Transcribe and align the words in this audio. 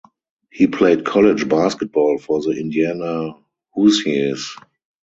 He 0.49 0.65
played 0.65 1.05
college 1.05 1.47
basketball 1.47 2.17
for 2.17 2.41
the 2.41 2.59
Indiana 2.59 3.33
Hoosiers. 3.75 4.57